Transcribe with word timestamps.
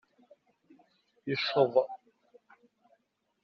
Yecceḍ. 1.29 1.73